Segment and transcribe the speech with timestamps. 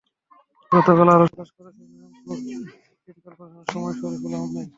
[0.71, 2.37] গতকাল আরও শোক প্রকাশ করেছেন রংপুর
[3.03, 4.67] সিটি করপোরেশনের মেয়র শরফুদ্দিন আহমেদ।